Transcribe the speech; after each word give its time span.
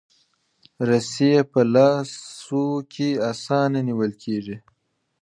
رسۍ 0.87 1.31
په 1.51 1.61
لاسو 1.73 2.63
کې 2.91 3.09
اسانه 3.31 3.79
نیول 3.87 4.11
کېږي. 4.23 4.57